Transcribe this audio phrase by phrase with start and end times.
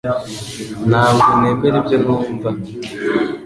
[0.89, 2.49] Ntabwo nemera ibyo numva